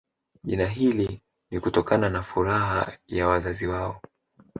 [0.43, 1.21] Jina hili
[1.51, 4.01] ni kutokana na furaha ya wazazi wao